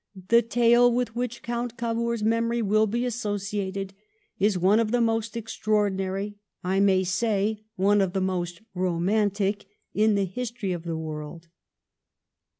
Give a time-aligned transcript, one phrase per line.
[0.29, 3.93] The tale with which Count Cavour's memory will be associated
[4.39, 10.15] is one of the most extraordinary —I may say one of* the most romantic in
[10.15, 11.49] the history of the world.